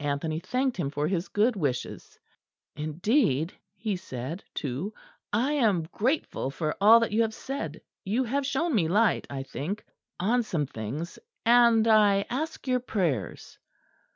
[0.00, 2.18] Anthony thanked him for his good wishes.
[2.74, 4.92] "Indeed," he said, too,
[5.32, 7.80] "I am grateful for all that you have said.
[8.04, 9.84] You have shown me light, I think,
[10.18, 13.56] on some things, and I ask your prayers."